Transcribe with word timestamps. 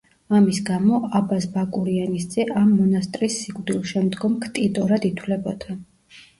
ამის 0.37 0.59
გამო 0.69 1.01
აბაზ 1.19 1.45
ბაკურიანის 1.57 2.25
ძე 2.33 2.47
ამ 2.63 2.73
მონასტრის 2.79 3.37
სიკვდილშემდგომ 3.45 4.41
ქტიტორად 4.49 5.09
ითვლებოდა. 5.15 5.81